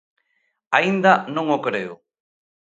Aínda 0.77 1.13
non 1.35 1.45
o 1.55 1.59
creo. 1.65 1.93